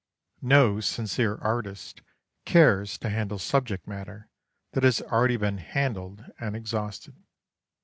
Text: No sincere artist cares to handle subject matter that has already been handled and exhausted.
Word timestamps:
No 0.41 0.79
sincere 0.79 1.35
artist 1.41 2.01
cares 2.43 2.97
to 2.97 3.09
handle 3.09 3.37
subject 3.37 3.87
matter 3.87 4.29
that 4.71 4.83
has 4.83 4.99
already 4.99 5.37
been 5.37 5.59
handled 5.59 6.25
and 6.39 6.55
exhausted. 6.55 7.17